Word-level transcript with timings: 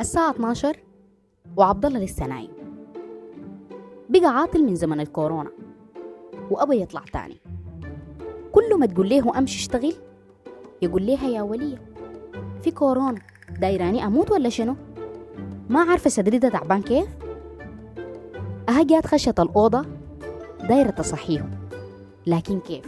الساعة 0.00 0.30
12 0.30 0.76
وعبد 1.56 1.86
الله 1.86 1.98
لسه 1.98 2.26
نايم. 2.26 2.50
بقى 4.08 4.26
عاطل 4.26 4.64
من 4.64 4.74
زمن 4.74 5.00
الكورونا 5.00 5.50
وأبى 6.50 6.80
يطلع 6.82 7.02
تاني. 7.12 7.40
كل 8.52 8.78
ما 8.78 8.86
تقول 8.86 9.08
له 9.08 9.38
أمشي 9.38 9.58
اشتغل 9.58 9.94
يقول 10.82 11.06
لها 11.06 11.28
يا 11.28 11.42
ولية 11.42 11.82
في 12.62 12.70
كورونا 12.70 13.20
دايراني 13.60 14.04
أموت 14.06 14.30
ولا 14.30 14.48
شنو؟ 14.48 14.76
ما 15.68 15.80
عارفة 15.80 16.10
صدري 16.10 16.38
ده 16.38 16.48
تعبان 16.48 16.82
كيف؟ 16.82 17.08
جات 18.80 19.06
خشت 19.06 19.40
الأوضة 19.40 19.84
دايرة 20.68 20.90
تصحيهم. 20.90 21.50
لكن 22.26 22.60
كيف؟ 22.60 22.84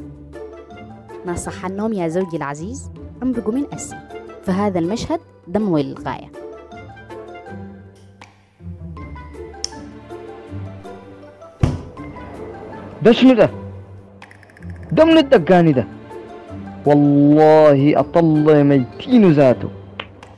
ناس 1.27 1.45
صح 1.45 1.65
النوم 1.65 1.93
يا 1.93 2.09
زوجي 2.09 2.37
العزيز 2.37 2.91
أم 3.23 3.33
بقوا 3.33 3.53
من 3.55 3.65
أسي 3.75 3.97
فهذا 4.45 4.79
المشهد 4.79 5.21
دموي 5.49 5.83
للغاية 5.83 6.31
ده 13.03 13.13
شنو 13.13 13.35
ده؟ 13.35 13.51
ده 14.93 15.05
من 15.05 15.19
الدقاني 15.19 15.73
ده 15.73 15.85
والله 16.87 18.01
أطل 18.01 18.65
ميتين 18.65 19.33
ذاته 19.33 19.69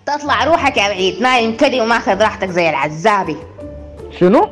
تطلع 0.07 0.45
روحك 0.45 0.77
يا 0.77 0.89
بعيد 0.89 1.23
نايم 1.23 1.57
كده 1.57 1.83
وماخذ 1.83 2.23
راحتك 2.23 2.49
زي 2.51 2.71
العزابي 2.71 3.37
شنو؟ 4.19 4.49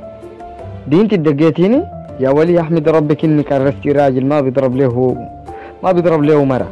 دي 0.88 1.01
انت 1.01 1.15
دقيتيني؟ 1.15 1.83
يا 2.21 2.30
ولي 2.30 2.60
احمد 2.60 2.88
ربك 2.88 3.24
إنك 3.24 3.52
عرفتي 3.52 3.93
راجل 3.93 4.27
ما 4.27 4.41
بيضرب 4.41 4.77
له 4.77 5.16
ما 5.83 5.93
بيضرب 5.93 6.23
له 6.23 6.45
مرة؟ 6.45 6.69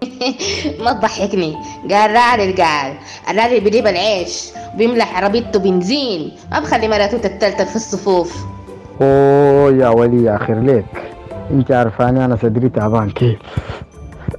ما 0.84 0.92
تضحكني. 0.92 1.56
قال 1.90 2.10
راجل 2.10 2.62
قال 2.62 2.94
الراجل 3.30 3.60
بيجيب 3.60 3.86
العيش؟ 3.86 4.50
وبيملح 4.74 5.16
عربيته 5.16 5.58
بنزين. 5.58 6.36
ما 6.50 6.60
بخلي 6.60 6.88
مرته 6.88 7.18
تتلتل 7.18 7.66
في 7.66 7.76
الصفوف. 7.76 8.36
أوه 9.00 9.72
يا 9.72 9.88
ولي 9.88 10.24
يا 10.24 10.38
خير 10.38 10.60
ليك. 10.60 10.84
إنت 11.50 11.72
عارفاني 11.72 12.24
أنا 12.24 12.36
صدري 12.36 12.68
تعبان 12.68 13.10
كيف. 13.10 13.38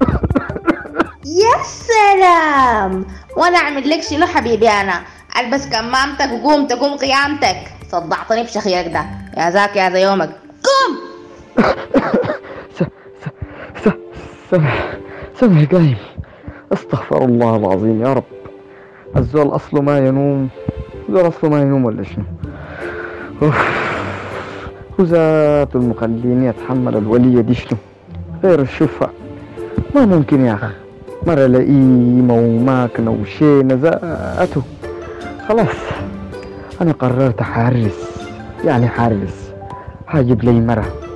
يا 1.42 1.64
سلام! 1.64 3.06
وأنا 3.38 3.58
أعمل 3.58 3.90
لك 3.90 4.04
شنو 4.04 4.26
حبيبي 4.26 4.70
أنا. 4.70 5.02
البس 5.40 5.68
كمامتك 5.68 6.32
وقوم 6.32 6.68
تقوم 6.68 6.98
قيامتك. 6.98 7.58
صدعتني 7.92 8.44
بشخيرك 8.44 8.88
ده. 8.88 9.06
يا 9.38 9.50
ذاك 9.50 9.76
يا 9.76 9.90
ذا 9.90 10.00
يومك. 10.00 10.30
قوم! 10.64 10.98
سمح 14.52 14.98
سمح 15.36 15.64
قايم 15.72 15.98
أستغفر 16.74 17.26
الله 17.26 17.56
العظيم 17.56 18.02
يا 18.02 18.14
رب. 18.14 18.24
الزول 19.18 19.48
أصله 19.48 19.82
ما 19.82 20.08
ينوم 20.08 20.50
الزول 21.10 21.28
أصله 21.28 21.50
ما 21.50 21.62
ينوم 21.62 21.86
ولا 21.86 22.04
شنو؟ 22.04 22.24
أوف. 23.42 23.82
وذات 25.00 25.76
المخليني 25.76 26.50
اتحمل 26.50 26.98
الولية 26.98 27.42
دي 27.42 27.54
شنو؟ 27.54 27.78
غير 28.44 28.62
الشفع 28.62 29.08
ما 29.96 30.06
ممكن 30.06 30.46
يا 30.46 30.54
أخي. 30.54 30.74
مرة 31.28 31.46
لئيمة 31.46 32.34
وماكنة 32.34 33.18
وشينة 33.22 33.74
ذاته. 33.74 34.62
خلاص. 35.48 35.78
أنا 36.82 36.92
قررت 36.92 37.42
حارس 37.42 38.28
يعني 38.66 38.88
حارس. 38.88 39.54
هجيب 40.08 40.44
لي 40.44 40.52
مرة. 40.52 41.11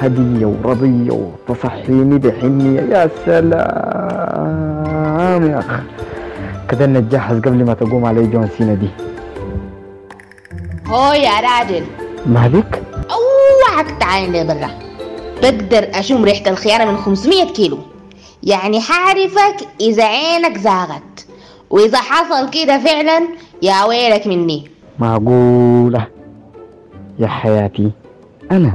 هدية 0.00 0.46
ورضية 0.46 1.30
وتصحيني 1.48 2.18
بحنية 2.18 2.80
يا 2.80 3.10
سلام 3.26 3.50
يا 5.50 5.58
أخ 5.58 5.80
كده 6.68 6.86
نتجهز 6.86 7.38
قبل 7.40 7.64
ما 7.64 7.74
تقوم 7.74 8.04
علي 8.04 8.26
جون 8.26 8.48
سينا 8.58 8.74
دي. 8.74 8.88
هو 10.86 11.12
يا 11.12 11.40
راجل. 11.40 11.84
مالك؟ 12.26 12.82
أوعك 13.10 13.90
تعاين 14.00 14.32
لي 14.32 14.44
برا 14.44 14.70
بقدر 15.42 15.88
أشم 15.94 16.24
ريحة 16.24 16.50
الخيانة 16.50 16.84
من 16.90 16.96
500 16.96 17.52
كيلو. 17.52 17.78
يعني 18.42 18.80
حعرفك 18.80 19.56
إذا 19.80 20.04
عينك 20.04 20.58
زاغت. 20.58 21.26
وإذا 21.70 21.98
حصل 21.98 22.50
كده 22.50 22.78
فعلا 22.78 23.20
يا 23.62 23.84
ويلك 23.84 24.26
مني. 24.26 24.70
معقولة؟ 24.98 26.06
يا 27.18 27.26
حياتي 27.26 27.90
أنا 28.52 28.72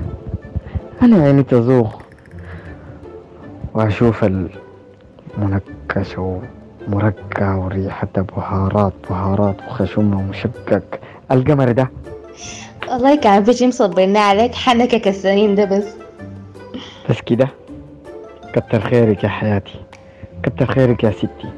أنا 1.01 1.23
عيني 1.23 1.44
تزوغ. 1.44 1.94
وأشوف 3.73 4.23
المنكش 4.23 6.17
ومرقع 6.17 7.56
وريحة 7.56 8.07
بهارات 8.16 8.94
بهارات 9.09 9.55
وخشومة 9.67 10.19
ومشقق 10.19 11.00
القمر 11.31 11.72
ده. 11.72 11.89
في 13.44 13.53
شي 13.53 13.67
مصبرنا 13.67 14.19
عليك. 14.19 14.55
حنكك 14.55 15.07
السنين 15.07 15.55
ده 15.55 15.66
بس. 15.66 15.95
بس 17.09 17.22
كده 17.22 17.47
كتر 18.53 18.79
خيرك 18.79 19.23
يا 19.23 19.29
حياتي. 19.29 19.79
كتر 20.44 20.66
خيرك 20.66 21.03
يا 21.03 21.11
ستي. 21.11 21.50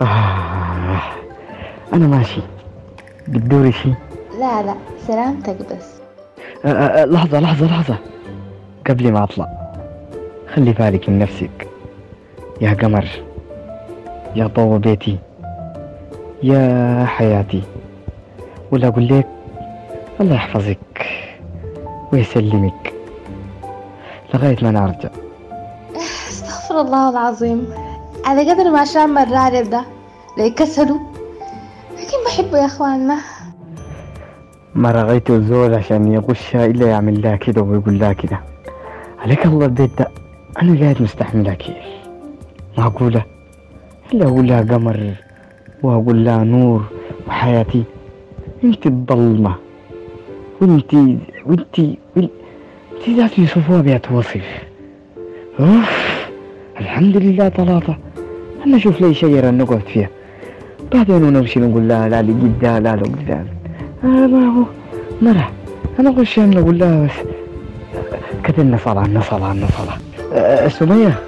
آه. 0.00 1.00
أنا 1.92 2.06
ماشي. 2.06 2.40
بتدوري 3.28 3.72
شي؟ 3.72 3.94
لا 4.38 4.62
لا 4.62 4.74
سلامتك 5.06 5.56
بس. 5.72 5.99
لحظة 6.64 7.40
لحظة 7.40 7.66
لحظة. 7.66 7.96
قبل 8.86 9.12
ما 9.12 9.24
أطلع 9.24 9.48
خلي 10.54 10.72
بالك 10.72 11.08
من 11.08 11.18
نفسك. 11.18 11.68
يا 12.60 12.70
قمر 12.70 13.08
يا 14.36 14.46
ضوء 14.46 14.78
بيتي 14.78 15.18
يا 16.42 17.04
حياتي. 17.04 17.62
ولا 18.70 18.88
أقول 18.88 19.08
لك 19.08 19.26
الله 20.20 20.34
يحفظك 20.34 21.06
ويسلمك 22.12 22.92
لغاية 24.34 24.56
ما 24.62 24.70
نرجع. 24.70 25.08
استغفر 26.28 26.80
الله 26.80 27.10
العظيم. 27.10 27.74
على 28.24 28.50
قدر 28.50 28.70
ما 28.70 28.84
شام 28.84 29.18
الراجل 29.18 29.70
ده 29.70 29.84
ليكسلوا 30.38 30.98
لكن 31.92 32.24
بحبه 32.26 32.58
يا 32.58 32.66
أخواننا. 32.66 33.18
ما 34.74 34.90
رغيت 34.90 35.30
الزول 35.30 35.74
عشان 35.74 36.12
يغشها 36.12 36.66
إلا 36.66 36.86
يعمل 36.86 37.22
لها 37.22 37.36
كده 37.36 37.62
ويقول 37.62 37.98
لها 37.98 38.12
كده 38.12 38.40
عليك 39.18 39.46
الله 39.46 39.64
البيت 39.66 39.98
ده. 39.98 40.08
أنا 40.62 40.80
قاعد 40.80 41.02
مستحملها 41.02 41.54
كيف 41.54 41.76
معقولة 42.78 43.22
إلا 44.12 44.26
أقول 44.26 44.48
لها 44.48 44.60
قمر 44.60 45.14
وأقول 45.82 46.24
لها 46.24 46.44
نور 46.44 46.82
وحياتي. 47.28 47.82
أنت 48.64 48.86
الظلمة 48.86 49.54
وانت 50.60 50.94
وانت 51.46 51.78
وأنت 52.16 53.08
ذات 53.16 53.38
يوصفوها 53.38 53.80
بيت 53.80 54.12
وصف. 54.12 54.46
أوف. 55.60 56.26
الحمد 56.80 57.16
لله 57.16 57.48
طلاطة. 57.48 57.98
أنا 58.66 58.76
أشوف 58.76 59.00
لي 59.00 59.14
شجرة 59.14 59.50
نقعد 59.50 59.80
فيها. 59.80 60.08
بعدين 60.92 61.22
ونمشي 61.22 61.60
نقول 61.60 61.88
لها 61.88 62.08
لا 62.08 62.22
لي 62.22 62.32
قدام 62.32 62.82
لا 62.82 62.96
لا 62.96 63.59
ما 64.02 64.46
هو 64.46 64.64
مرة. 65.22 65.50
أنا 66.00 66.10
اخش 66.10 66.38
أنا 66.38 66.60
أقول 66.60 66.78
لها 66.78 67.04
بس. 67.06 67.10
كتبنا 68.44 68.78
صلاة 68.84 69.00
عنا 69.00 69.20
صلاة 69.20 69.46
عنا 69.46 69.66
صلاة. 69.66 69.98
آه، 70.32 70.68
سمية. 70.68 71.18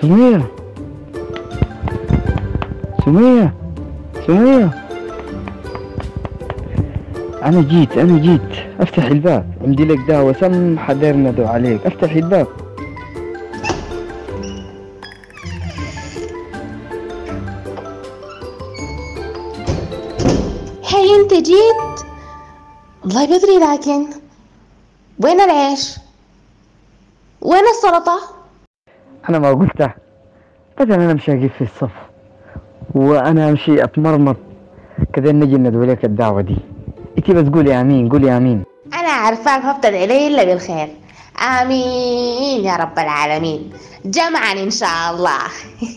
سمية. 0.00 0.42
سمية. 3.04 3.54
سمية. 4.26 4.70
أنا 7.42 7.60
جيت 7.62 7.98
أنا 7.98 8.18
جيت. 8.18 8.40
أفتح 8.80 9.04
الباب. 9.04 9.46
عندي 9.64 9.84
لك 9.84 9.98
دعوة 10.08 10.32
سم 10.32 10.78
حضر 10.78 11.16
ندعو 11.16 11.46
عليك 11.46 11.86
أفتح 11.86 12.12
الباب. 12.14 12.46
انت 21.22 21.34
جيت 21.34 22.06
والله 23.04 23.24
بدري 23.26 23.56
لكن 23.58 24.06
وين 25.24 25.40
العيش؟ 25.40 25.96
وين 27.40 27.64
السلطة؟ 27.74 28.18
أنا 29.28 29.38
ما 29.38 29.50
قلتها 29.50 29.94
بدل 30.78 30.92
أنا 30.92 31.12
أمشي 31.12 31.32
أقف 31.32 31.52
في 31.58 31.64
الصف 31.64 31.90
وأنا 32.94 33.48
أمشي 33.50 33.84
أتمرمط. 33.84 34.36
كذا 35.12 35.32
نجي 35.32 35.56
ندعو 35.56 35.84
لك 35.84 36.04
الدعوة 36.04 36.40
دي. 36.40 36.56
أنت 37.18 37.30
بس 37.30 37.48
قولي 37.48 37.80
آمين 37.80 38.08
قولي 38.08 38.36
آمين. 38.36 38.64
أنا 38.94 39.08
عارفاك 39.08 39.64
ما 39.64 39.72
بتدعي 39.72 40.26
إلا 40.26 40.44
بالخير. 40.44 40.88
آمين 41.60 42.64
يا 42.64 42.76
رب 42.76 42.98
العالمين. 42.98 43.70
جمعا 44.04 44.52
إن 44.52 44.70
شاء 44.70 45.10
الله. 45.10 45.38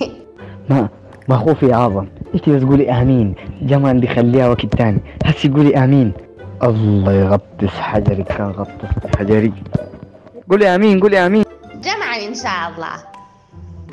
ما 0.70 0.90
ما 1.30 1.38
خوفي 1.38 1.74
أعظم؟ 1.74 2.06
أنت 2.36 2.50
بس 2.50 2.64
قولي 2.64 2.92
آمين؟ 2.92 3.36
جمال 3.62 4.02
دي 4.02 4.08
خليها 4.08 4.50
وقت 4.50 4.66
تاني. 4.66 5.00
هسي 5.26 5.50
قولي 5.50 5.84
آمين. 5.84 6.12
الله 6.64 7.14
يغطس 7.14 7.80
حجري 7.80 8.24
كان 8.24 8.48
غطس 8.48 9.18
حجري. 9.18 9.54
قولي 10.50 10.76
آمين 10.76 11.00
قولي 11.00 11.26
آمين. 11.26 11.44
جمعا 11.84 12.18
إن 12.28 12.34
شاء 12.34 12.72
الله. 12.76 12.96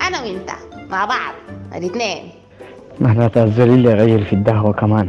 أنا 0.07 0.23
وإنت 0.23 0.51
مع 0.91 1.05
بعض 1.05 1.35
الإثنين. 1.75 2.19
معناتها 3.01 3.45
الزول 3.45 3.69
اللي 3.69 3.95
غير 3.95 4.25
في 4.25 4.33
الدهوة 4.33 4.73
كمان. 4.73 5.09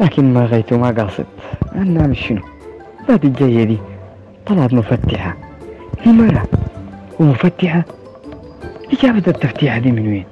لكن 0.00 0.34
ما 0.34 0.44
غيته 0.44 0.78
ما 0.78 0.90
قاصد. 0.90 1.26
أنا 1.74 2.06
مش 2.06 2.26
شنو؟ 2.26 2.40
ذات 3.08 3.24
الجاية 3.24 3.64
دي 3.64 3.78
طلعت 4.46 4.72
مفتحة. 4.72 5.36
هي 6.02 6.12
مرة. 6.12 6.42
ومفتحة؟ 7.20 7.84
دي 8.90 8.96
جابت 9.02 9.28
التفتيحة 9.28 9.78
دي 9.78 9.92
من 9.92 10.08
وين؟ 10.08 10.31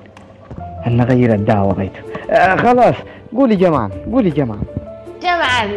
أنا 0.86 1.04
غير 1.04 1.34
الدعوة 1.34 1.72
غيته 1.72 2.00
آه 2.30 2.56
خلاص. 2.56 2.94
قولي 3.36 3.56
جمعا 3.56 3.90
قولي 4.12 4.30
جمعا 4.30 4.58
جمعا 5.22 5.70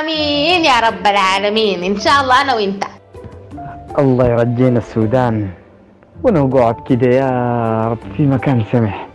آمين 0.00 0.64
يا 0.64 0.80
رب 0.80 1.06
العالمين. 1.06 1.84
إن 1.84 1.96
شاء 2.00 2.22
الله 2.22 2.42
أنا 2.42 2.54
وإنت. 2.54 2.84
الله 3.98 4.26
يرجينا 4.26 4.78
السودان. 4.78 5.48
ونقعد 6.22 6.76
كده 6.88 7.16
يا 7.16 7.30
رب 7.88 7.98
في 8.16 8.26
مكان 8.26 8.62
سمح. 8.72 9.06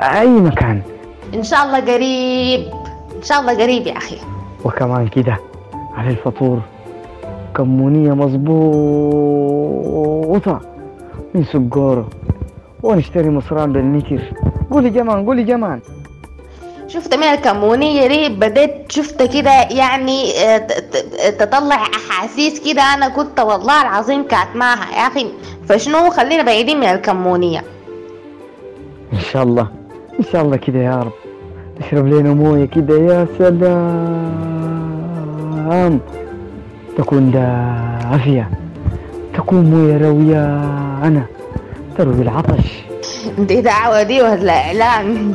أي 0.00 0.28
مكان؟ 0.28 0.82
إن 1.34 1.42
شاء 1.42 1.64
الله 1.64 1.80
قريب. 1.80 2.60
إن 3.16 3.22
شاء 3.22 3.40
الله 3.40 3.62
قريب 3.62 3.86
يا 3.86 3.96
أخي. 3.96 4.16
وكمان 4.64 5.08
كده 5.08 5.38
على 5.96 6.10
الفطور. 6.10 6.60
كمونية 7.56 8.12
مظبوطة. 8.14 9.40
من 11.34 11.44
سجارة. 11.44 12.08
ونشتري 12.82 13.30
مصران 13.30 13.72
بالمتر 13.72 14.20
قولي 14.70 14.90
جمان 14.90 15.26
قولي 15.26 15.42
جمان 15.42 15.80
شفت 16.88 17.14
من 17.14 17.22
الكمونية 17.22 18.06
دي؟ 18.06 18.28
بديت 18.28 18.92
شفت 18.92 19.22
كده 19.36 19.50
يعني 19.50 20.32
آه، 20.40 20.66
تطلع 21.38 21.76
أحاسيس 21.76 22.72
كده 22.72 22.82
أنا 22.82 23.08
كنت 23.08 23.40
والله 23.40 23.82
العظيم 23.82 24.22
كاتماها. 24.22 24.90
يا 24.96 25.06
أخي 25.06 25.26
فشنو؟ 25.68 26.10
خلينا 26.10 26.42
بعيدين 26.42 26.80
من 26.80 26.86
الكمونية. 26.86 27.62
إن 29.12 29.18
شاء 29.18 29.42
الله 29.42 29.68
إن 30.20 30.24
شاء 30.32 30.42
الله 30.42 30.56
كده 30.56 30.78
يا 30.78 30.96
رب. 30.96 31.12
نشرب 31.80 32.06
لنا 32.06 32.34
موية 32.34 32.64
كده 32.64 32.98
يا 32.98 33.26
سلام. 33.38 33.58
تكون 36.98 37.30
دافية. 37.30 38.48
تكون 39.34 39.70
موية 39.70 39.98
روية 40.08 40.44
أنا. 41.04 41.22
تروي 41.98 42.22
العطش 42.22 42.82
دي 43.38 43.60
دعوة 43.60 44.02
دي 44.02 44.22
ولا 44.22 44.52
إعلان؟ 44.52 45.34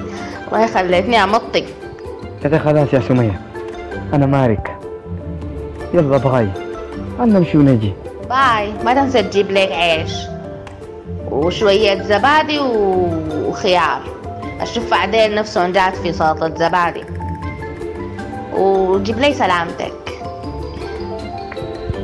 والله 0.51 0.67
خلتني 0.67 1.23
امطق 1.23 1.65
كده 2.43 2.59
خلاص 2.59 2.93
يا 2.93 2.99
سمية 2.99 3.41
أنا 4.13 4.25
مارك. 4.25 4.77
يلا 5.93 6.17
باي. 6.17 6.47
أنا 7.19 7.39
نمشي 7.39 7.57
ونجي. 7.57 7.93
باي. 8.29 8.73
ما 8.85 8.93
تنسى 8.93 9.23
تجيب 9.23 9.51
لك 9.51 9.71
عيش 9.71 10.13
وشوية 11.31 12.01
زبادي 12.01 12.59
وخيار. 12.59 14.01
أشوف 14.61 14.93
عديل 14.93 15.35
نفسه 15.35 15.69
جات 15.69 15.95
في 15.95 16.13
سلطة 16.13 16.55
زبادي. 16.55 17.03
وجيب 18.53 19.19
لي 19.19 19.33
سلامتك. 19.33 19.93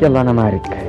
يلا 0.02 0.22
أنا 0.22 0.32
مارك. 0.32 0.89